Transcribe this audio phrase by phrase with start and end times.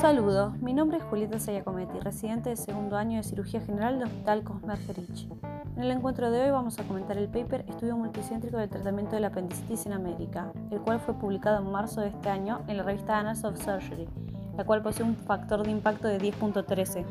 [0.00, 4.42] Saludos, mi nombre es Julieta Sayacometti, residente de segundo año de cirugía general del Hospital
[4.44, 5.28] Cosmergerich.
[5.76, 9.20] En el encuentro de hoy vamos a comentar el paper Estudio multicéntrico del tratamiento de
[9.20, 12.82] la apendicitis en América, el cual fue publicado en marzo de este año en la
[12.82, 14.08] revista Annals of Surgery,
[14.56, 17.04] la cual posee un factor de impacto de 10.13.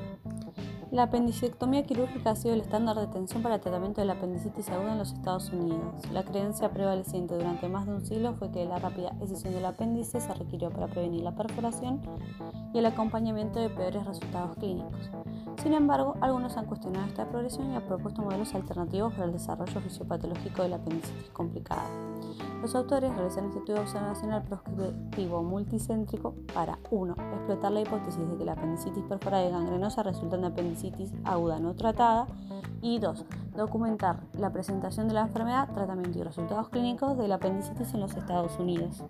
[0.92, 4.70] La apendicectomía quirúrgica ha sido el estándar de atención para el tratamiento de la apendicitis
[4.70, 5.94] aguda en los Estados Unidos.
[6.12, 10.20] La creencia prevaleciente durante más de un siglo fue que la rápida excisión del apéndice
[10.20, 12.02] se requirió para prevenir la perforación
[12.73, 15.12] y el acompañamiento de peores resultados clínicos.
[15.61, 19.81] Sin embargo, algunos han cuestionado esta progresión y han propuesto modelos alternativos para el desarrollo
[19.81, 21.84] fisiopatológico de la apendicitis complicada.
[22.62, 27.13] Los autores realizan este estudio observacional prospectivo multicéntrico para 1.
[27.13, 31.73] explotar la hipótesis de que la apendicitis perforada y gangrenosa resultan de apendicitis aguda no
[31.73, 32.27] tratada
[32.81, 33.26] y 2.
[33.55, 38.15] documentar la presentación de la enfermedad, tratamiento y resultados clínicos de la apendicitis en los
[38.15, 39.03] Estados Unidos.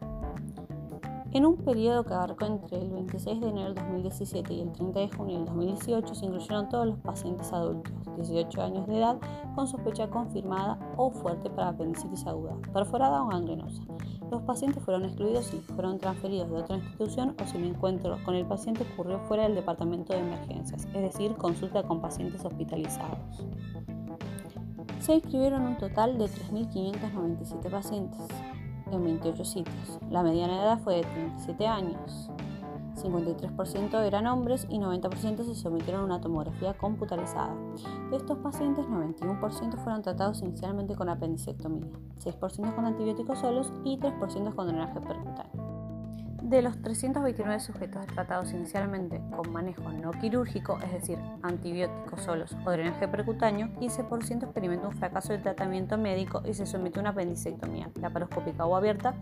[1.32, 5.00] En un periodo que abarcó entre el 26 de enero del 2017 y el 30
[5.00, 9.20] de junio del 2018 se incluyeron todos los pacientes adultos, 18 años de edad,
[9.54, 13.84] con sospecha confirmada o fuerte para apendicitis aguda, perforada o gangrenosa.
[14.32, 18.34] Los pacientes fueron excluidos si fueron transferidos de otra institución o si el encuentro con
[18.34, 23.46] el paciente ocurrió fuera del departamento de emergencias, es decir, consulta con pacientes hospitalizados.
[25.00, 28.28] Se inscribieron un total de 3.597 pacientes
[28.92, 30.00] en 28 sitios.
[30.10, 32.30] La mediana edad fue de 37 años.
[32.96, 37.56] 53% eran hombres y 90% se sometieron a una tomografía computarizada.
[38.12, 41.88] De estos pacientes, 91% fueron tratados inicialmente con apendicectomía,
[42.24, 45.59] 6% con antibióticos solos y 3% con drenaje percutáneo.
[46.50, 52.72] De los 329 sujetos tratados inicialmente con manejo no quirúrgico, es decir, antibióticos solos o
[52.72, 57.92] drenaje percutáneo, 15% experimentó un fracaso de tratamiento médico y se sometió a una apendicectomía
[58.02, 59.14] laparoscópica o abierta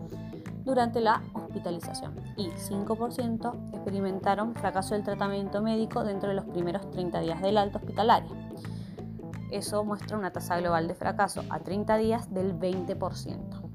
[0.64, 7.20] durante la hospitalización y 5% experimentaron fracaso del tratamiento médico dentro de los primeros 30
[7.20, 8.30] días del alta hospitalaria.
[9.50, 13.67] Eso muestra una tasa global de fracaso a 30 días del 20%.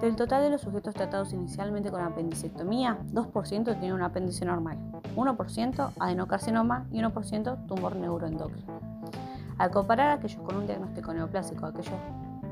[0.00, 4.78] Del total de los sujetos tratados inicialmente con apendicectomía, 2% tenían un apéndice normal,
[5.16, 8.78] 1% adenocarcinoma y 1% tumor neuroendocrino.
[9.58, 11.98] Al comparar aquellos con un diagnóstico neoplásico a aquellos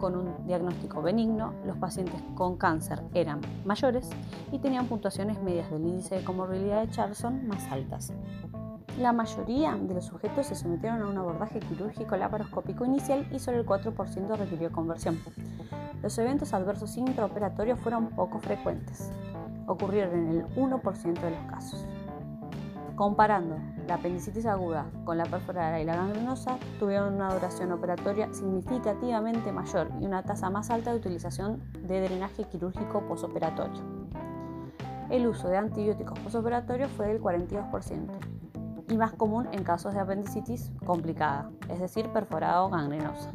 [0.00, 4.10] con un diagnóstico benigno, los pacientes con cáncer eran mayores
[4.50, 8.12] y tenían puntuaciones medias del índice de comorbilidad de Charlson más altas.
[8.98, 13.60] La mayoría de los sujetos se sometieron a un abordaje quirúrgico laparoscópico inicial y solo
[13.60, 15.18] el 4% requirió conversión.
[16.02, 19.10] Los eventos adversos intraoperatorios fueron poco frecuentes,
[19.66, 21.86] ocurrieron en el 1% de los casos.
[22.96, 29.52] Comparando la apendicitis aguda con la perforada y la gangrenosa, tuvieron una duración operatoria significativamente
[29.52, 33.82] mayor y una tasa más alta de utilización de drenaje quirúrgico posoperatorio.
[35.10, 38.10] El uso de antibióticos posoperatorios fue del 42%
[38.88, 43.30] y más común en casos de apendicitis complicada, es decir, perforada o gangrenosa.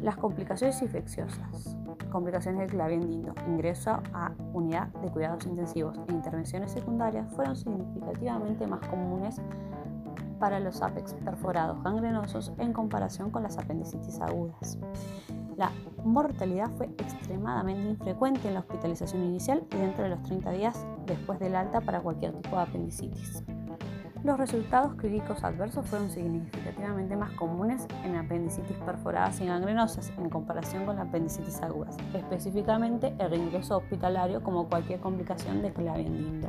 [0.00, 1.76] Las complicaciones infecciosas,
[2.10, 8.86] complicaciones del claviendino, ingreso a unidad de cuidados intensivos e intervenciones secundarias fueron significativamente más
[8.86, 9.40] comunes
[10.38, 14.78] para los APEX perforados gangrenosos en comparación con las apendicitis agudas.
[15.56, 15.72] La
[16.04, 21.40] mortalidad fue extremadamente infrecuente en la hospitalización inicial y dentro de los 30 días después
[21.40, 23.42] del alta para cualquier tipo de apendicitis.
[24.24, 30.86] Los resultados clínicos adversos fueron significativamente más comunes en apendicitis perforadas y gangrenosas en comparación
[30.86, 36.48] con apendicitis agudas, específicamente el reingreso hospitalario como cualquier complicación de claviendindo.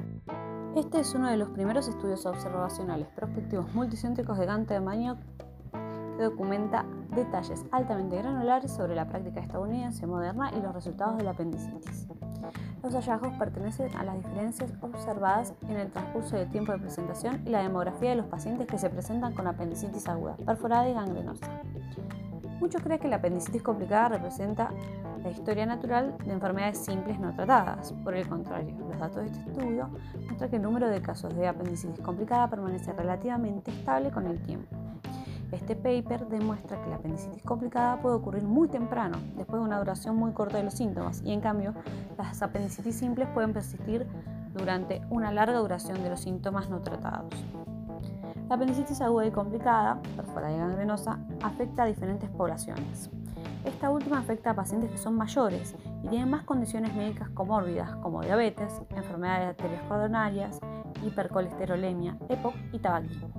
[0.75, 5.17] Este es uno de los primeros estudios observacionales prospectivos multicéntricos de gran tamaño
[6.17, 11.31] que documenta detalles altamente granulares sobre la práctica estadounidense moderna y los resultados de la
[11.31, 12.07] apendicitis.
[12.81, 17.49] Los hallazgos pertenecen a las diferencias observadas en el transcurso del tiempo de presentación y
[17.49, 21.45] la demografía de los pacientes que se presentan con apendicitis aguda, perforada y gangrenosa.
[22.59, 24.71] Muchos creen que la apendicitis complicada representa
[25.23, 27.93] la historia natural de enfermedades simples no tratadas.
[28.03, 29.89] Por el contrario, los datos de este estudio
[30.25, 34.78] muestran que el número de casos de apendicitis complicada permanece relativamente estable con el tiempo.
[35.51, 40.15] Este paper demuestra que la apendicitis complicada puede ocurrir muy temprano, después de una duración
[40.15, 41.73] muy corta de los síntomas, y en cambio
[42.17, 44.05] las apendicitis simples pueden persistir
[44.53, 47.33] durante una larga duración de los síntomas no tratados.
[48.47, 53.09] La apendicitis aguda y complicada, perforada y gangrenosa, afecta a diferentes poblaciones.
[53.65, 58.21] Esta última afecta a pacientes que son mayores y tienen más condiciones médicas comórbidas como
[58.21, 60.59] diabetes, enfermedades de arterias coronarias,
[61.05, 63.29] hipercolesterolemia, EPOC y tabaquismo.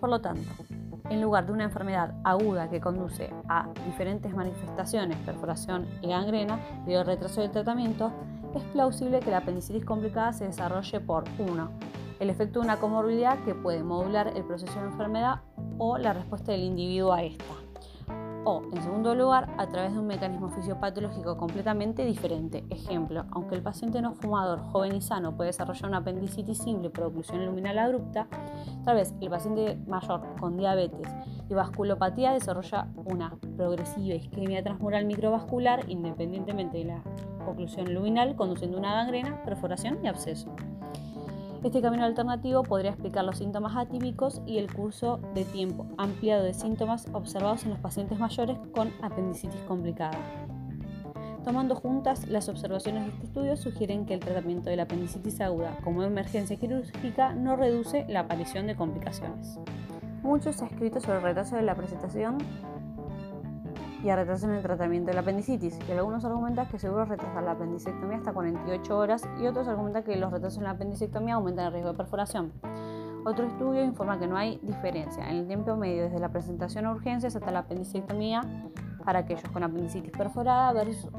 [0.00, 0.48] Por lo tanto,
[1.10, 7.00] en lugar de una enfermedad aguda que conduce a diferentes manifestaciones, perforación y gangrena, debido
[7.00, 8.12] al retraso del tratamiento,
[8.54, 11.70] es plausible que la apendicitis complicada se desarrolle por 1.
[12.20, 15.40] El efecto de una comorbilidad que puede modular el proceso de enfermedad
[15.78, 17.67] o la respuesta del individuo a esta
[18.48, 22.64] o, en segundo lugar, a través de un mecanismo fisiopatológico completamente diferente.
[22.70, 27.04] Ejemplo, aunque el paciente no fumador, joven y sano puede desarrollar una apendicitis simple por
[27.04, 28.26] oclusión luminal abrupta,
[28.86, 31.14] tal vez el paciente mayor con diabetes
[31.50, 37.02] y vasculopatía desarrolla una progresiva isquemia transmural microvascular independientemente de la
[37.46, 40.54] oclusión luminal, conduciendo a una gangrena, perforación y absceso.
[41.64, 46.54] Este camino alternativo podría explicar los síntomas atípicos y el curso de tiempo ampliado de
[46.54, 50.16] síntomas observados en los pacientes mayores con apendicitis complicada.
[51.44, 55.76] Tomando juntas, las observaciones de este estudio sugieren que el tratamiento de la apendicitis aguda
[55.82, 59.58] como emergencia quirúrgica no reduce la aparición de complicaciones.
[60.22, 62.38] Mucho se ha escrito sobre el retraso de la presentación
[64.02, 65.78] y a retraso en el tratamiento de la apendicitis.
[65.88, 70.16] Y algunos argumentan que seguro retrasar la apendicectomía hasta 48 horas y otros argumentan que
[70.16, 72.52] los retrasos en la apendicectomía aumentan el riesgo de perforación.
[73.24, 76.92] Otro estudio informa que no hay diferencia en el tiempo medio desde la presentación a
[76.92, 78.42] urgencias hasta la apendicectomía
[79.04, 81.10] para aquellos con apendicitis perforada versus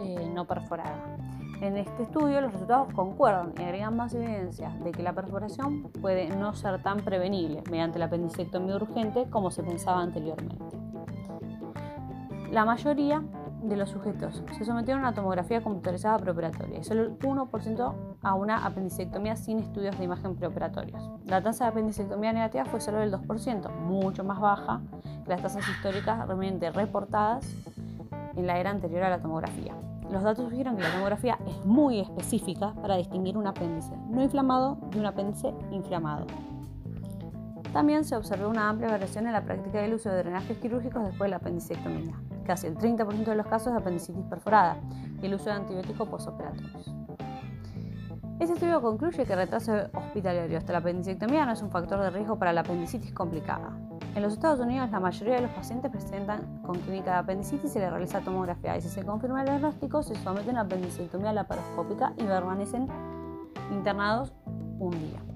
[0.00, 1.16] eh, no perforada.
[1.62, 6.28] En este estudio los resultados concuerdan y agregan más evidencia de que la perforación puede
[6.28, 10.85] no ser tan prevenible mediante la apendicectomía urgente como se pensaba anteriormente.
[12.50, 13.22] La mayoría
[13.62, 18.34] de los sujetos se sometieron a una tomografía computarizada preoperatoria y solo el 1% a
[18.34, 21.10] una apendicectomía sin estudios de imagen preoperatorios.
[21.24, 24.80] La tasa de apendicectomía negativa fue solo del 2%, mucho más baja
[25.24, 27.52] que las tasas históricas realmente reportadas
[28.36, 29.74] en la era anterior a la tomografía.
[30.10, 34.78] Los datos sugieren que la tomografía es muy específica para distinguir un apéndice no inflamado
[34.92, 36.26] de un apéndice inflamado.
[37.76, 41.26] También se observó una amplia variación en la práctica del uso de drenajes quirúrgicos después
[41.26, 42.14] de la apendicectomía
[42.46, 44.78] casi el 30% de los casos de apendicitis perforada
[45.20, 46.94] y el uso de antibióticos posoperatorios.
[48.40, 52.08] Este estudio concluye que el retraso hospitalario hasta la apendicectomía no es un factor de
[52.08, 53.76] riesgo para la apendicitis complicada.
[54.14, 57.68] En los Estados Unidos, la mayoría de los pacientes presentan con clínica de apendicitis y
[57.74, 62.14] se les realiza tomografía y si se confirma el diagnóstico, se someten a apendicectomía laparoscópica
[62.16, 62.88] y permanecen
[63.70, 64.32] internados
[64.78, 65.35] un día.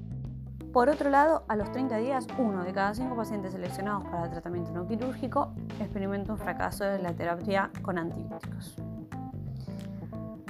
[0.72, 4.30] Por otro lado, a los 30 días, uno de cada cinco pacientes seleccionados para el
[4.30, 8.76] tratamiento no quirúrgico experimenta un fracaso de la terapia con antibióticos.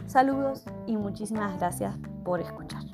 [0.07, 2.90] Saludos y muchísimas gracias por escuchar.